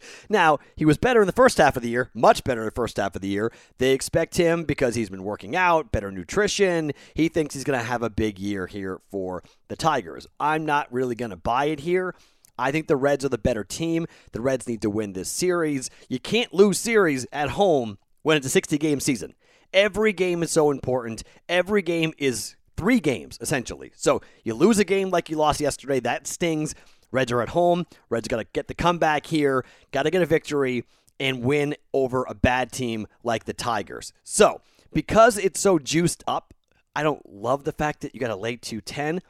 now, 0.29 0.59
he 0.75 0.85
was 0.85 0.99
better 0.99 1.21
in 1.21 1.27
the 1.27 1.33
first 1.33 1.59
half 1.59 1.77
of 1.77 1.83
the 1.83 1.89
year, 1.89 2.11
much 2.13 2.43
better 2.43 2.63
in 2.63 2.67
the 2.67 2.73
first 2.73 2.97
half 2.97 3.15
of 3.15 3.23
the 3.23 3.29
year. 3.29 3.53
They 3.79 3.93
expect 3.93 4.37
him 4.37 4.65
because 4.65 4.97
he's 4.97 5.11
been 5.11 5.23
working 5.23 5.55
out, 5.55 5.93
better 5.93 6.11
nutrition. 6.11 6.93
He 7.15 7.29
thinks 7.29 7.55
he's 7.55 7.63
going 7.63 7.79
to 7.79 7.85
have 7.85 8.03
a 8.03 8.11
big 8.11 8.39
year 8.39 8.67
here 8.67 9.01
for 9.11 9.45
the 9.69 9.77
Tigers. 9.77 10.27
I'm 10.41 10.67
not 10.67 10.93
really 10.93 11.15
going 11.15 11.31
to 11.31 11.37
buy 11.37 11.67
it 11.67 11.81
here. 11.81 12.17
I 12.59 12.73
think 12.73 12.89
the 12.89 12.97
Reds 12.97 13.25
are 13.25 13.29
the 13.29 13.39
better 13.39 13.65
team. 13.65 14.07
The 14.33 14.41
Reds 14.41 14.67
need 14.67 14.83
to 14.83 14.91
win 14.91 15.13
this 15.13 15.31
series. 15.31 15.89
You 16.09 16.19
can't 16.19 16.53
lose 16.53 16.79
series 16.79 17.27
at 17.33 17.51
home 17.51 17.99
when 18.23 18.37
it's 18.37 18.47
a 18.47 18.51
60 18.51 18.77
game 18.79 18.99
season. 18.99 19.35
Every 19.73 20.13
game 20.13 20.43
is 20.43 20.51
so 20.51 20.71
important. 20.71 21.23
Every 21.49 21.83
game 21.83 22.13
is 22.19 22.57
three 22.77 23.01
games, 23.01 23.39
essentially. 23.41 23.93
So 23.95 24.21
you 24.43 24.55
lose 24.55 24.79
a 24.79 24.85
game 24.85 25.11
like 25.11 25.29
you 25.31 25.37
lost 25.37 25.61
yesterday, 25.61 26.01
that 26.01 26.27
stings. 26.27 26.75
Reds 27.11 27.33
are 27.33 27.43
at 27.43 27.51
home. 27.51 27.87
Reds 28.09 28.29
got 28.29 28.39
to 28.39 28.47
get 28.53 28.69
the 28.69 28.75
comeback 28.75 29.27
here, 29.27 29.65
got 29.93 30.05
to 30.05 30.11
get 30.11 30.23
a 30.23 30.27
victory 30.27 30.85
and 31.19 31.43
win 31.43 31.75
over 31.93 32.25
a 32.29 32.35
bad 32.35 32.73
team 32.73 33.07
like 33.23 33.45
the 33.45 33.55
Tigers. 33.55 34.13
So, 34.23 34.61
because 34.93 35.39
it's 35.39 35.61
so 35.61 35.79
juiced 35.79 36.23
up, 36.27 36.55
I 36.95 37.03
don't 37.03 37.29
love 37.31 37.65
the 37.65 37.73
fact 37.73 38.01
that 38.01 38.15
you 38.15 38.21
got 38.21 38.29
to 38.29 38.37
lay 38.37 38.57
210. 38.57 39.21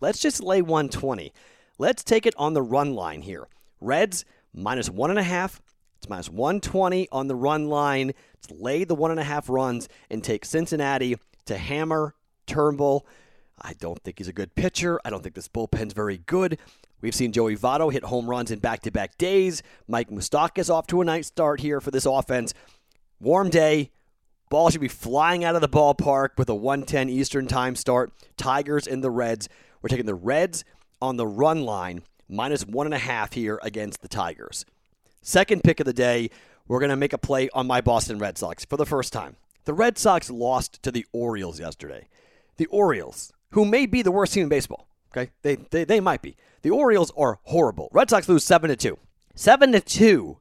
Let's 0.00 0.20
just 0.20 0.42
lay 0.42 0.62
120. 0.62 1.32
Let's 1.78 2.04
take 2.04 2.26
it 2.26 2.34
on 2.38 2.54
the 2.54 2.62
run 2.62 2.94
line 2.94 3.22
here. 3.22 3.48
Reds 3.80 4.24
minus 4.54 4.88
one 4.88 5.10
and 5.10 5.18
a 5.18 5.24
half. 5.24 5.60
It's 5.98 6.08
minus 6.08 6.28
120 6.28 7.08
on 7.10 7.26
the 7.26 7.34
run 7.34 7.68
line. 7.68 8.12
Let's 8.34 8.50
lay 8.50 8.84
the 8.84 8.94
one 8.94 9.10
and 9.10 9.20
a 9.20 9.24
half 9.24 9.48
runs 9.48 9.88
and 10.10 10.22
take 10.22 10.44
Cincinnati 10.44 11.16
to 11.46 11.58
hammer 11.58 12.14
Turnbull. 12.46 13.06
I 13.60 13.72
don't 13.72 14.02
think 14.02 14.18
he's 14.18 14.28
a 14.28 14.32
good 14.32 14.54
pitcher. 14.54 15.00
I 15.04 15.10
don't 15.10 15.22
think 15.22 15.34
this 15.34 15.48
bullpen's 15.48 15.94
very 15.94 16.18
good. 16.18 16.58
We've 17.00 17.14
seen 17.14 17.32
Joey 17.32 17.56
Votto 17.56 17.92
hit 17.92 18.04
home 18.04 18.28
runs 18.28 18.50
in 18.50 18.58
back 18.58 18.80
to 18.82 18.90
back 18.90 19.18
days. 19.18 19.62
Mike 19.86 20.10
Moustakas 20.10 20.70
off 20.70 20.86
to 20.88 21.00
a 21.00 21.04
nice 21.04 21.26
start 21.26 21.60
here 21.60 21.80
for 21.80 21.90
this 21.90 22.06
offense. 22.06 22.54
Warm 23.20 23.50
day. 23.50 23.90
Ball 24.48 24.70
should 24.70 24.80
be 24.80 24.88
flying 24.88 25.44
out 25.44 25.56
of 25.56 25.60
the 25.60 25.68
ballpark 25.68 26.30
with 26.38 26.48
a 26.48 26.54
110 26.54 27.08
Eastern 27.08 27.46
time 27.46 27.74
start. 27.74 28.12
Tigers 28.36 28.86
and 28.86 29.02
the 29.02 29.10
Reds. 29.10 29.48
We're 29.82 29.88
taking 29.88 30.06
the 30.06 30.14
Reds 30.14 30.64
on 31.02 31.16
the 31.16 31.26
run 31.26 31.62
line, 31.62 32.02
minus 32.28 32.64
one 32.64 32.86
and 32.86 32.94
a 32.94 32.98
half 32.98 33.32
here 33.32 33.58
against 33.62 34.02
the 34.02 34.08
Tigers. 34.08 34.64
Second 35.20 35.64
pick 35.64 35.80
of 35.80 35.86
the 35.86 35.92
day, 35.92 36.30
we're 36.68 36.78
going 36.78 36.90
to 36.90 36.96
make 36.96 37.12
a 37.12 37.18
play 37.18 37.48
on 37.52 37.66
my 37.66 37.80
Boston 37.80 38.18
Red 38.18 38.38
Sox 38.38 38.64
for 38.64 38.76
the 38.76 38.86
first 38.86 39.12
time. 39.12 39.36
The 39.64 39.74
Red 39.74 39.98
Sox 39.98 40.30
lost 40.30 40.82
to 40.84 40.92
the 40.92 41.04
Orioles 41.12 41.58
yesterday. 41.58 42.08
The 42.56 42.66
Orioles, 42.66 43.32
who 43.50 43.64
may 43.64 43.86
be 43.86 44.02
the 44.02 44.12
worst 44.12 44.32
team 44.32 44.44
in 44.44 44.48
baseball, 44.48 44.86
okay? 45.16 45.30
They, 45.42 45.56
they, 45.56 45.84
they 45.84 46.00
might 46.00 46.22
be. 46.22 46.36
The 46.62 46.70
Orioles 46.70 47.12
are 47.16 47.38
horrible. 47.44 47.88
Red 47.92 48.10
Sox 48.10 48.28
lose 48.28 48.44
7 48.44 48.68
to 48.70 48.76
2. 48.76 48.98
7 49.34 49.72
to 49.72 49.80
2. 49.80 50.38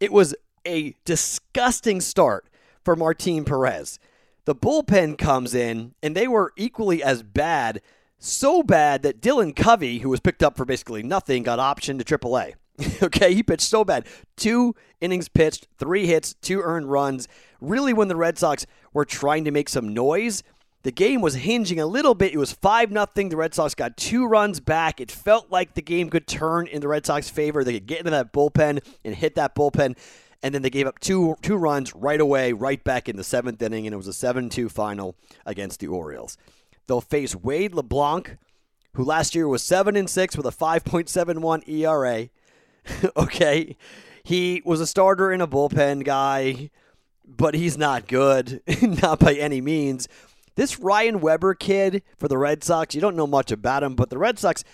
It 0.00 0.12
was 0.12 0.34
a 0.66 0.94
disgusting 1.04 2.00
start 2.00 2.46
for 2.82 2.96
Martin 2.96 3.44
Perez. 3.44 3.98
The 4.44 4.54
bullpen 4.54 5.16
comes 5.16 5.54
in, 5.54 5.94
and 6.02 6.14
they 6.14 6.28
were 6.28 6.52
equally 6.56 7.02
as 7.02 7.22
bad, 7.22 7.80
so 8.18 8.62
bad 8.62 9.02
that 9.02 9.20
Dylan 9.20 9.56
Covey, 9.56 10.00
who 10.00 10.10
was 10.10 10.20
picked 10.20 10.42
up 10.42 10.56
for 10.56 10.64
basically 10.64 11.02
nothing, 11.02 11.42
got 11.42 11.58
optioned 11.58 12.04
to 12.04 12.18
AAA. 12.18 12.54
okay, 13.02 13.32
he 13.32 13.42
pitched 13.42 13.62
so 13.62 13.84
bad. 13.84 14.06
Two 14.36 14.74
innings 15.00 15.28
pitched, 15.28 15.68
three 15.78 16.06
hits, 16.06 16.34
two 16.34 16.60
earned 16.60 16.90
runs. 16.90 17.28
Really, 17.60 17.92
when 17.92 18.08
the 18.08 18.16
Red 18.16 18.36
Sox 18.36 18.66
were 18.92 19.04
trying 19.04 19.44
to 19.44 19.50
make 19.50 19.68
some 19.68 19.94
noise, 19.94 20.42
the 20.84 20.92
game 20.92 21.20
was 21.20 21.34
hinging 21.34 21.80
a 21.80 21.86
little 21.86 22.14
bit. 22.14 22.32
It 22.32 22.38
was 22.38 22.52
5 22.52 22.90
0. 22.90 23.06
The 23.14 23.36
Red 23.36 23.54
Sox 23.54 23.74
got 23.74 23.96
two 23.96 24.26
runs 24.26 24.60
back. 24.60 25.00
It 25.00 25.10
felt 25.10 25.50
like 25.50 25.74
the 25.74 25.82
game 25.82 26.08
could 26.08 26.26
turn 26.26 26.66
in 26.68 26.80
the 26.80 26.88
Red 26.88 27.04
Sox 27.04 27.28
favor. 27.28 27.64
They 27.64 27.72
could 27.74 27.86
get 27.86 27.98
into 27.98 28.10
that 28.12 28.32
bullpen 28.32 28.84
and 29.04 29.14
hit 29.14 29.34
that 29.34 29.54
bullpen 29.54 29.96
and 30.44 30.54
then 30.54 30.60
they 30.60 30.70
gave 30.70 30.86
up 30.86 31.00
two 31.00 31.36
two 31.40 31.56
runs 31.56 31.94
right 31.94 32.20
away, 32.20 32.52
right 32.52 32.84
back 32.84 33.08
in 33.08 33.16
the 33.16 33.24
seventh 33.24 33.62
inning, 33.62 33.86
and 33.86 33.94
it 33.94 33.96
was 33.96 34.06
a 34.06 34.12
7 34.12 34.50
2 34.50 34.68
final 34.68 35.16
against 35.46 35.80
the 35.80 35.86
Orioles. 35.86 36.36
They'll 36.86 37.00
face 37.00 37.34
Wade 37.34 37.74
LeBlanc, 37.74 38.36
who 38.92 39.04
last 39.04 39.34
year 39.34 39.48
was 39.48 39.62
7 39.62 39.96
and 39.96 40.08
6 40.08 40.36
with 40.36 40.44
a 40.44 40.50
5.71 40.50 41.66
ERA. 41.66 42.28
okay. 43.16 43.76
He 44.22 44.62
was 44.66 44.80
a 44.82 44.86
starter 44.86 45.30
and 45.30 45.42
a 45.42 45.46
bullpen 45.46 46.04
guy, 46.04 46.70
but 47.26 47.54
he's 47.54 47.78
not 47.78 48.06
good, 48.06 48.60
not 48.82 49.20
by 49.20 49.32
any 49.34 49.62
means. 49.62 50.08
This 50.56 50.78
Ryan 50.78 51.20
Weber 51.20 51.54
kid 51.54 52.02
for 52.18 52.28
the 52.28 52.38
Red 52.38 52.62
Sox, 52.62 52.94
you 52.94 53.00
don't 53.00 53.16
know 53.16 53.26
much 53.26 53.50
about 53.50 53.82
him, 53.82 53.94
but 53.94 54.10
the 54.10 54.18
Red 54.18 54.38
Sox, 54.38 54.64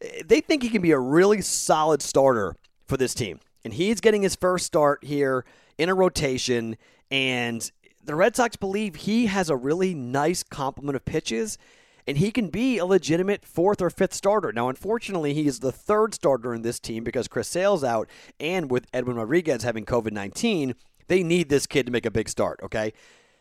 eh, 0.00 0.22
they 0.24 0.40
think 0.40 0.62
he 0.62 0.70
can 0.70 0.82
be 0.82 0.92
a 0.92 0.98
really 0.98 1.40
solid 1.40 2.02
starter 2.02 2.56
for 2.86 2.96
this 2.96 3.14
team 3.14 3.40
and 3.66 3.74
he's 3.74 4.00
getting 4.00 4.22
his 4.22 4.36
first 4.36 4.64
start 4.64 5.02
here 5.02 5.44
in 5.76 5.88
a 5.88 5.94
rotation. 5.94 6.76
And 7.10 7.68
the 8.04 8.14
Red 8.14 8.36
Sox 8.36 8.54
believe 8.54 8.94
he 8.94 9.26
has 9.26 9.50
a 9.50 9.56
really 9.56 9.92
nice 9.92 10.44
complement 10.44 10.94
of 10.94 11.04
pitches, 11.04 11.58
and 12.06 12.16
he 12.16 12.30
can 12.30 12.48
be 12.48 12.78
a 12.78 12.86
legitimate 12.86 13.44
fourth 13.44 13.82
or 13.82 13.90
fifth 13.90 14.14
starter. 14.14 14.52
Now, 14.52 14.68
unfortunately, 14.68 15.34
he 15.34 15.48
is 15.48 15.58
the 15.58 15.72
third 15.72 16.14
starter 16.14 16.54
in 16.54 16.62
this 16.62 16.78
team 16.78 17.02
because 17.02 17.26
Chris 17.26 17.48
Sale's 17.48 17.82
out, 17.82 18.08
and 18.38 18.70
with 18.70 18.86
Edwin 18.92 19.16
Rodriguez 19.16 19.64
having 19.64 19.84
COVID 19.84 20.12
19, 20.12 20.76
they 21.08 21.24
need 21.24 21.48
this 21.48 21.66
kid 21.66 21.86
to 21.86 21.92
make 21.92 22.06
a 22.06 22.10
big 22.12 22.28
start, 22.28 22.60
okay? 22.62 22.92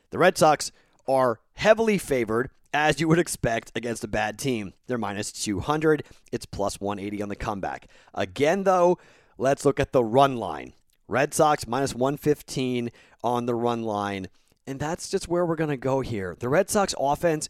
The 0.10 0.18
Red 0.18 0.40
Sox 0.40 0.72
are 1.08 1.40
heavily 1.54 1.98
favored, 1.98 2.50
as 2.74 3.00
you 3.00 3.08
would 3.08 3.20
expect, 3.20 3.72
against 3.76 4.04
a 4.04 4.08
bad 4.08 4.38
team. 4.38 4.74
They're 4.88 4.98
minus 4.98 5.32
200. 5.32 6.04
It's 6.32 6.46
plus 6.46 6.80
180 6.80 7.22
on 7.22 7.30
the 7.30 7.36
comeback. 7.36 7.88
Again, 8.14 8.64
though, 8.64 8.98
Let's 9.38 9.66
look 9.66 9.80
at 9.80 9.92
the 9.92 10.04
run 10.04 10.38
line. 10.38 10.74
Red 11.08 11.34
Sox 11.34 11.68
minus 11.68 11.94
115 11.94 12.92
on 13.24 13.46
the 13.46 13.56
run 13.56 13.84
line. 13.84 14.28
And 14.66 14.80
that's 14.80 15.10
just 15.10 15.28
where 15.28 15.46
we're 15.46 15.56
going 15.56 15.70
to 15.70 15.78
go 15.78 16.02
here. 16.02 16.36
The 16.40 16.50
Red 16.50 16.70
Sox 16.70 16.96
offense, 16.98 17.50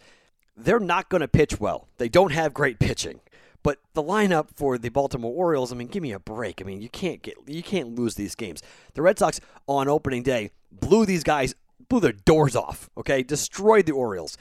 they're 0.57 0.79
not 0.79 1.09
going 1.09 1.21
to 1.21 1.27
pitch 1.27 1.59
well. 1.59 1.87
They 1.97 2.09
don't 2.09 2.31
have 2.31 2.53
great 2.53 2.79
pitching. 2.79 3.21
But 3.63 3.79
the 3.93 4.03
lineup 4.03 4.49
for 4.53 4.77
the 4.77 4.89
Baltimore 4.89 5.33
Orioles, 5.33 5.71
I 5.71 5.75
mean, 5.75 5.87
give 5.87 6.03
me 6.03 6.11
a 6.11 6.19
break. 6.19 6.61
I 6.61 6.65
mean, 6.65 6.81
you 6.81 6.89
can't 6.89 7.21
get 7.23 7.35
you 7.47 7.63
can't 7.63 7.95
lose 7.95 8.13
these 8.13 8.35
games. 8.35 8.61
The 8.93 9.01
Red 9.01 9.17
Sox 9.17 9.39
on 9.65 9.87
opening 9.87 10.21
day 10.21 10.51
blew 10.71 11.05
these 11.05 11.23
guys 11.23 11.55
blew 11.89 11.99
their 11.99 12.11
doors 12.11 12.55
off, 12.55 12.89
okay? 12.97 13.23
Destroyed 13.23 13.85
the 13.85 13.91
Orioles. 13.91 14.37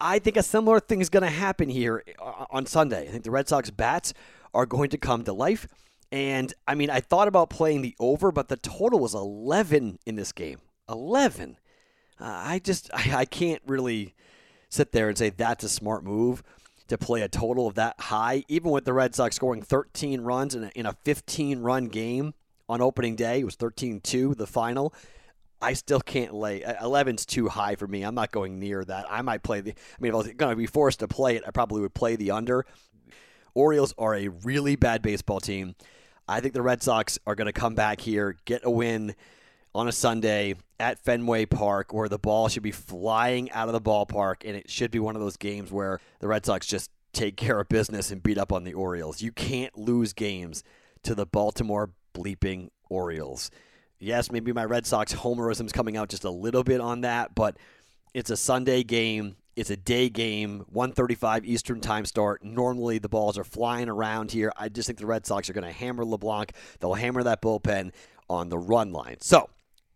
I 0.00 0.18
think 0.18 0.36
a 0.36 0.42
similar 0.42 0.80
thing 0.80 1.00
is 1.00 1.10
going 1.10 1.22
to 1.22 1.30
happen 1.30 1.68
here 1.68 2.02
uh, 2.20 2.46
on 2.50 2.66
Sunday. 2.66 3.06
I 3.06 3.10
think 3.10 3.24
the 3.24 3.30
Red 3.30 3.48
Sox 3.48 3.70
bats 3.70 4.14
are 4.54 4.66
going 4.66 4.90
to 4.90 4.98
come 4.98 5.24
to 5.24 5.32
life. 5.32 5.68
And 6.10 6.52
I 6.66 6.74
mean, 6.74 6.90
I 6.90 7.00
thought 7.00 7.28
about 7.28 7.50
playing 7.50 7.82
the 7.82 7.94
over, 8.00 8.32
but 8.32 8.48
the 8.48 8.56
total 8.56 8.98
was 8.98 9.14
11 9.14 9.98
in 10.06 10.16
this 10.16 10.32
game. 10.32 10.58
11. 10.88 11.56
Uh, 12.18 12.24
I 12.24 12.58
just, 12.58 12.90
I, 12.94 13.18
I 13.18 13.24
can't 13.24 13.62
really 13.66 14.14
sit 14.68 14.92
there 14.92 15.08
and 15.08 15.18
say 15.18 15.30
that's 15.30 15.64
a 15.64 15.68
smart 15.68 16.04
move 16.04 16.42
to 16.88 16.98
play 16.98 17.22
a 17.22 17.28
total 17.28 17.68
of 17.68 17.76
that 17.76 17.94
high, 18.00 18.44
even 18.48 18.70
with 18.70 18.84
the 18.84 18.92
Red 18.92 19.14
Sox 19.14 19.36
scoring 19.36 19.62
13 19.62 20.22
runs 20.22 20.54
in 20.54 20.64
a, 20.64 20.68
in 20.74 20.86
a 20.86 20.92
15 21.04 21.60
run 21.60 21.86
game 21.86 22.34
on 22.68 22.80
opening 22.80 23.14
day. 23.16 23.40
It 23.40 23.44
was 23.44 23.54
13 23.54 24.00
2, 24.00 24.34
the 24.34 24.46
final. 24.46 24.92
I 25.62 25.74
still 25.74 26.00
can't 26.00 26.34
lay 26.34 26.60
11's 26.60 27.26
too 27.26 27.48
high 27.48 27.74
for 27.74 27.86
me. 27.86 28.02
I'm 28.02 28.14
not 28.14 28.32
going 28.32 28.58
near 28.58 28.84
that. 28.84 29.06
I 29.10 29.22
might 29.22 29.42
play 29.42 29.60
the. 29.60 29.72
I 29.72 29.74
mean, 30.00 30.10
if 30.10 30.14
I 30.14 30.18
was 30.18 30.28
going 30.28 30.52
to 30.52 30.56
be 30.56 30.66
forced 30.66 31.00
to 31.00 31.08
play 31.08 31.36
it, 31.36 31.44
I 31.46 31.50
probably 31.50 31.82
would 31.82 31.94
play 31.94 32.16
the 32.16 32.30
under. 32.30 32.64
Orioles 33.54 33.94
are 33.98 34.14
a 34.14 34.28
really 34.28 34.76
bad 34.76 35.02
baseball 35.02 35.40
team. 35.40 35.74
I 36.28 36.40
think 36.40 36.54
the 36.54 36.62
Red 36.62 36.82
Sox 36.82 37.18
are 37.26 37.34
going 37.34 37.46
to 37.46 37.52
come 37.52 37.74
back 37.74 38.00
here, 38.00 38.36
get 38.44 38.62
a 38.64 38.70
win 38.70 39.14
on 39.74 39.88
a 39.88 39.92
Sunday 39.92 40.54
at 40.78 40.98
Fenway 40.98 41.46
Park 41.46 41.92
where 41.92 42.08
the 42.08 42.18
ball 42.18 42.48
should 42.48 42.62
be 42.62 42.70
flying 42.70 43.50
out 43.50 43.68
of 43.68 43.72
the 43.72 43.80
ballpark, 43.80 44.36
and 44.44 44.56
it 44.56 44.70
should 44.70 44.90
be 44.90 44.98
one 44.98 45.16
of 45.16 45.22
those 45.22 45.36
games 45.36 45.70
where 45.70 46.00
the 46.20 46.28
Red 46.28 46.46
Sox 46.46 46.66
just 46.66 46.90
take 47.12 47.36
care 47.36 47.58
of 47.60 47.68
business 47.68 48.10
and 48.10 48.22
beat 48.22 48.38
up 48.38 48.52
on 48.52 48.64
the 48.64 48.74
Orioles. 48.74 49.20
You 49.20 49.32
can't 49.32 49.76
lose 49.76 50.12
games 50.12 50.62
to 51.02 51.14
the 51.14 51.26
Baltimore 51.26 51.90
bleeping 52.14 52.70
Orioles. 52.88 53.50
Yes, 54.02 54.32
maybe 54.32 54.50
my 54.52 54.64
Red 54.64 54.86
Sox 54.86 55.12
homerism 55.12 55.66
is 55.66 55.72
coming 55.72 55.98
out 55.98 56.08
just 56.08 56.24
a 56.24 56.30
little 56.30 56.64
bit 56.64 56.80
on 56.80 57.02
that, 57.02 57.34
but 57.34 57.58
it's 58.14 58.30
a 58.30 58.36
Sunday 58.36 58.82
game. 58.82 59.36
It's 59.56 59.68
a 59.68 59.76
day 59.76 60.08
game, 60.08 60.64
1:35 60.72 61.44
Eastern 61.44 61.82
time 61.82 62.06
start. 62.06 62.42
Normally 62.42 62.98
the 62.98 63.10
balls 63.10 63.36
are 63.36 63.44
flying 63.44 63.90
around 63.90 64.32
here. 64.32 64.52
I 64.56 64.70
just 64.70 64.86
think 64.86 64.98
the 64.98 65.06
Red 65.06 65.26
Sox 65.26 65.50
are 65.50 65.52
going 65.52 65.66
to 65.66 65.72
hammer 65.72 66.04
LeBlanc. 66.06 66.52
They'll 66.78 66.94
hammer 66.94 67.22
that 67.24 67.42
bullpen 67.42 67.92
on 68.30 68.48
the 68.48 68.58
run 68.58 68.90
line. 68.90 69.18
So, 69.20 69.50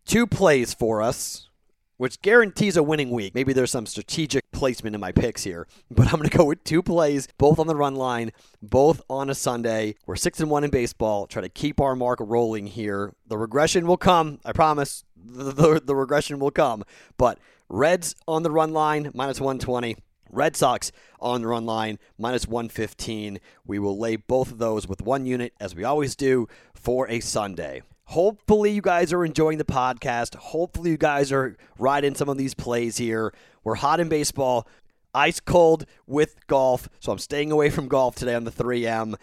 two 0.05 0.27
plays 0.27 0.71
for 0.75 1.01
us, 1.01 1.49
which 1.97 2.21
guarantees 2.21 2.77
a 2.77 2.83
winning 2.83 3.09
week. 3.09 3.33
Maybe 3.33 3.53
there's 3.53 3.71
some 3.71 3.87
strategic 3.87 4.44
placement 4.65 4.95
in 4.95 4.99
my 4.99 5.11
picks 5.11 5.43
here, 5.43 5.67
but 5.91 6.07
I'm 6.07 6.17
going 6.17 6.27
to 6.27 6.35
go 6.35 6.45
with 6.45 6.63
two 6.63 6.81
plays, 6.81 7.27
both 7.37 7.59
on 7.59 7.67
the 7.67 7.75
run 7.75 7.93
line, 7.93 8.31
both 8.63 8.99
on 9.07 9.29
a 9.29 9.35
Sunday. 9.35 9.93
We're 10.07 10.15
six 10.15 10.39
and 10.39 10.49
one 10.49 10.63
in 10.63 10.71
baseball. 10.71 11.27
Try 11.27 11.43
to 11.43 11.49
keep 11.49 11.79
our 11.79 11.95
mark 11.95 12.17
rolling 12.19 12.65
here. 12.65 13.13
The 13.27 13.37
regression 13.37 13.85
will 13.85 13.97
come. 13.97 14.39
I 14.43 14.53
promise. 14.53 15.03
The, 15.27 15.51
the, 15.51 15.81
the 15.83 15.95
regression 15.95 16.37
will 16.37 16.51
come, 16.51 16.83
but 17.17 17.39
Reds 17.67 18.15
on 18.27 18.43
the 18.43 18.51
run 18.51 18.73
line, 18.73 19.09
minus 19.15 19.41
120. 19.41 19.97
Red 20.29 20.55
Sox 20.55 20.91
on 21.19 21.41
the 21.41 21.47
run 21.47 21.65
line, 21.65 21.97
minus 22.19 22.47
115. 22.47 23.39
We 23.65 23.79
will 23.79 23.97
lay 23.97 24.17
both 24.17 24.51
of 24.51 24.59
those 24.59 24.87
with 24.87 25.01
one 25.01 25.25
unit, 25.25 25.53
as 25.59 25.73
we 25.73 25.83
always 25.83 26.15
do, 26.15 26.47
for 26.75 27.09
a 27.09 27.21
Sunday. 27.21 27.81
Hopefully, 28.09 28.71
you 28.71 28.81
guys 28.81 29.11
are 29.11 29.25
enjoying 29.25 29.57
the 29.57 29.65
podcast. 29.65 30.35
Hopefully, 30.35 30.91
you 30.91 30.97
guys 30.97 31.31
are 31.31 31.57
riding 31.79 32.15
some 32.15 32.29
of 32.29 32.37
these 32.37 32.53
plays 32.53 32.97
here. 32.97 33.33
We're 33.63 33.75
hot 33.75 33.99
in 33.99 34.09
baseball, 34.09 34.67
ice 35.13 35.39
cold 35.39 35.85
with 36.05 36.35
golf. 36.47 36.87
So 36.99 37.11
I'm 37.11 37.17
staying 37.17 37.51
away 37.51 37.69
from 37.69 37.87
golf 37.87 38.15
today 38.15 38.35
on 38.35 38.43
the 38.43 38.51
3M. 38.51 39.15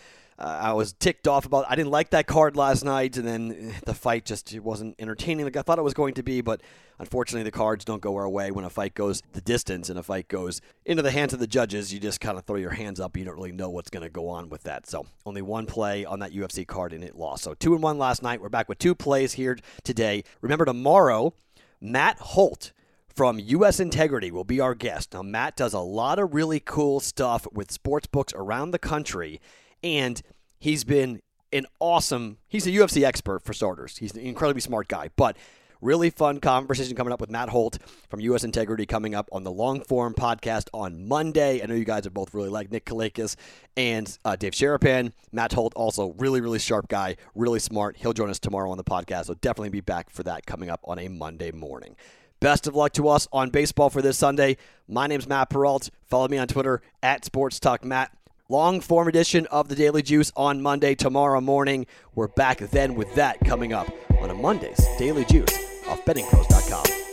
Uh, 0.42 0.58
I 0.60 0.72
was 0.72 0.92
ticked 0.92 1.28
off 1.28 1.46
about. 1.46 1.66
I 1.68 1.76
didn't 1.76 1.92
like 1.92 2.10
that 2.10 2.26
card 2.26 2.56
last 2.56 2.84
night, 2.84 3.16
and 3.16 3.26
then 3.26 3.74
the 3.86 3.94
fight 3.94 4.24
just 4.24 4.58
wasn't 4.58 4.96
entertaining 4.98 5.44
like 5.44 5.56
I 5.56 5.62
thought 5.62 5.78
it 5.78 5.82
was 5.82 5.94
going 5.94 6.14
to 6.14 6.24
be. 6.24 6.40
But 6.40 6.62
unfortunately, 6.98 7.44
the 7.44 7.52
cards 7.52 7.84
don't 7.84 8.02
go 8.02 8.16
our 8.16 8.28
way 8.28 8.50
when 8.50 8.64
a 8.64 8.70
fight 8.70 8.94
goes 8.94 9.22
the 9.34 9.40
distance 9.40 9.88
and 9.88 9.96
a 10.00 10.02
fight 10.02 10.26
goes 10.26 10.60
into 10.84 11.00
the 11.00 11.12
hands 11.12 11.32
of 11.32 11.38
the 11.38 11.46
judges. 11.46 11.94
You 11.94 12.00
just 12.00 12.20
kind 12.20 12.36
of 12.36 12.44
throw 12.44 12.56
your 12.56 12.70
hands 12.70 12.98
up. 12.98 13.16
You 13.16 13.24
don't 13.24 13.36
really 13.36 13.52
know 13.52 13.70
what's 13.70 13.88
going 13.88 14.02
to 14.02 14.10
go 14.10 14.28
on 14.28 14.48
with 14.48 14.64
that. 14.64 14.88
So 14.88 15.06
only 15.24 15.42
one 15.42 15.64
play 15.64 16.04
on 16.04 16.18
that 16.18 16.32
UFC 16.32 16.66
card, 16.66 16.92
and 16.92 17.04
it 17.04 17.14
lost. 17.14 17.44
So 17.44 17.54
two 17.54 17.74
and 17.74 17.82
one 17.82 17.98
last 17.98 18.20
night. 18.20 18.40
We're 18.40 18.48
back 18.48 18.68
with 18.68 18.78
two 18.78 18.96
plays 18.96 19.34
here 19.34 19.56
today. 19.84 20.24
Remember 20.40 20.64
tomorrow, 20.64 21.34
Matt 21.80 22.18
Holt 22.18 22.72
from 23.14 23.38
US 23.38 23.78
Integrity 23.78 24.30
will 24.30 24.44
be 24.44 24.58
our 24.58 24.74
guest. 24.74 25.12
Now, 25.12 25.22
Matt 25.22 25.56
does 25.56 25.74
a 25.74 25.80
lot 25.80 26.18
of 26.18 26.34
really 26.34 26.60
cool 26.60 26.98
stuff 26.98 27.46
with 27.52 27.70
sports 27.70 28.06
books 28.06 28.32
around 28.34 28.70
the 28.70 28.78
country, 28.78 29.40
and 29.82 30.20
he's 30.58 30.84
been 30.84 31.20
an 31.52 31.66
awesome 31.80 32.38
he's 32.48 32.66
a 32.66 32.70
UFC 32.70 33.04
expert 33.04 33.42
for 33.42 33.52
starters. 33.52 33.98
He's 33.98 34.14
an 34.14 34.20
incredibly 34.20 34.60
smart 34.60 34.88
guy, 34.88 35.10
but 35.16 35.36
really 35.82 36.10
fun 36.10 36.38
conversation 36.38 36.96
coming 36.96 37.12
up 37.12 37.20
with 37.20 37.30
Matt 37.30 37.48
Holt 37.48 37.78
from 38.08 38.20
US 38.20 38.44
Integrity 38.44 38.86
coming 38.86 39.14
up 39.14 39.28
on 39.32 39.42
the 39.42 39.50
long 39.50 39.82
form 39.82 40.14
podcast 40.14 40.68
on 40.72 41.06
Monday. 41.06 41.62
I 41.62 41.66
know 41.66 41.74
you 41.74 41.84
guys 41.84 42.06
are 42.06 42.10
both 42.10 42.32
really 42.32 42.48
like 42.48 42.70
Nick 42.70 42.86
Kalikas 42.86 43.36
and 43.76 44.16
uh, 44.24 44.36
Dave 44.36 44.52
Sharapan. 44.52 45.12
Matt 45.32 45.52
Holt 45.52 45.74
also 45.74 46.14
really 46.18 46.40
really 46.40 46.58
sharp 46.58 46.88
guy, 46.88 47.16
really 47.34 47.58
smart. 47.58 47.96
He'll 47.96 48.12
join 48.14 48.30
us 48.30 48.38
tomorrow 48.38 48.70
on 48.70 48.78
the 48.78 48.84
podcast, 48.84 49.26
so 49.26 49.34
definitely 49.34 49.70
be 49.70 49.80
back 49.80 50.08
for 50.08 50.22
that 50.22 50.46
coming 50.46 50.70
up 50.70 50.80
on 50.84 50.98
a 50.98 51.08
Monday 51.08 51.50
morning. 51.50 51.96
Best 52.40 52.66
of 52.66 52.74
luck 52.74 52.92
to 52.94 53.08
us 53.08 53.28
on 53.32 53.50
baseball 53.50 53.88
for 53.88 54.02
this 54.02 54.18
Sunday. 54.18 54.56
My 54.88 55.06
name's 55.06 55.28
Matt 55.28 55.48
Perrault. 55.48 55.90
Follow 56.08 56.26
me 56.26 56.38
on 56.38 56.48
Twitter 56.48 56.82
at 57.00 57.24
Sports 57.24 57.60
Talk 57.60 57.84
Matt. 57.84 58.10
Long 58.52 58.82
form 58.82 59.08
edition 59.08 59.46
of 59.46 59.68
the 59.68 59.74
Daily 59.74 60.02
Juice 60.02 60.30
on 60.36 60.60
Monday, 60.60 60.94
tomorrow 60.94 61.40
morning. 61.40 61.86
We're 62.14 62.28
back 62.28 62.58
then 62.58 62.96
with 62.96 63.14
that 63.14 63.40
coming 63.46 63.72
up 63.72 63.90
on 64.20 64.28
a 64.28 64.34
Monday's 64.34 64.86
Daily 64.98 65.24
Juice 65.24 65.56
off 65.88 66.04
bettingpros.com. 66.04 67.11